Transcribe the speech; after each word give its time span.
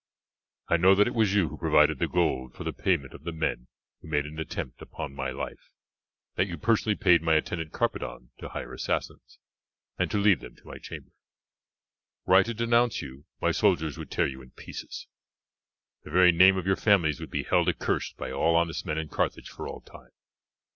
I 0.67 0.77
know 0.77 0.95
that 0.95 1.05
it 1.05 1.13
was 1.13 1.35
you 1.35 1.49
who 1.49 1.57
provided 1.59 1.99
the 1.99 2.07
gold 2.07 2.55
for 2.55 2.63
the 2.63 2.73
payment 2.73 3.13
of 3.13 3.23
the 3.23 3.31
men 3.31 3.67
who 3.99 4.07
made 4.07 4.25
an 4.25 4.39
attempt 4.39 4.81
upon 4.81 5.13
my 5.13 5.29
life, 5.29 5.69
that 6.33 6.47
you 6.47 6.57
personally 6.57 6.95
paid 6.95 7.21
my 7.21 7.35
attendant 7.35 7.71
Carpadon 7.71 8.31
to 8.39 8.49
hire 8.49 8.73
assassins, 8.73 9.37
and 9.99 10.09
to 10.09 10.17
lead 10.17 10.39
them 10.39 10.55
to 10.55 10.65
my 10.67 10.79
chamber. 10.79 11.11
Were 12.25 12.33
I 12.33 12.41
to 12.41 12.53
denounce 12.55 13.03
you, 13.03 13.25
my 13.39 13.51
soldiers 13.51 13.99
would 13.99 14.09
tear 14.09 14.25
you 14.25 14.41
in 14.41 14.49
pieces. 14.49 15.05
The 16.01 16.09
very 16.09 16.31
name 16.31 16.57
of 16.57 16.65
your 16.65 16.77
families 16.77 17.19
would 17.19 17.29
be 17.29 17.43
held 17.43 17.69
accursed 17.69 18.17
by 18.17 18.31
all 18.31 18.55
honest 18.55 18.83
men 18.87 18.97
in 18.97 19.07
Carthage 19.07 19.49
for 19.49 19.67
all 19.67 19.81
time. 19.81 20.09